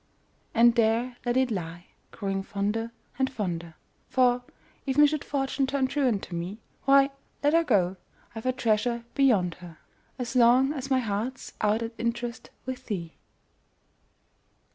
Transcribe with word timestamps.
And 0.55 0.73
there 0.73 1.17
let 1.27 1.37
it 1.37 1.51
lie, 1.51 1.85
growing 2.09 2.41
fonder 2.41 2.91
and, 3.19 3.31
fonder 3.31 3.75
For, 4.09 4.41
even 4.87 5.05
should 5.05 5.23
Fortune 5.23 5.67
turn 5.67 5.85
truant 5.85 6.23
to 6.23 6.33
me, 6.33 6.57
Why, 6.85 7.11
let 7.43 7.53
her 7.53 7.63
go 7.63 7.97
I've 8.33 8.47
a 8.47 8.51
treasure 8.51 9.05
beyond 9.13 9.57
her, 9.61 9.77
As 10.17 10.35
long 10.35 10.73
as 10.73 10.89
my 10.89 11.01
heart's 11.01 11.53
out 11.61 11.83
at 11.83 11.93
interest 11.99 12.49
With 12.65 12.87
thee! 12.87 13.13